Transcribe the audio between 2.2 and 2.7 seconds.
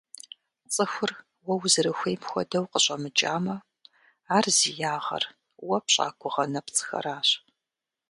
хуэдэу